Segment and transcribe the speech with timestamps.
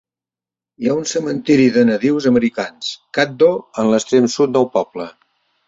[0.83, 3.53] Hi ha un cementiri de nadius americans Caddo
[3.85, 5.11] en l'extrem sud del poble.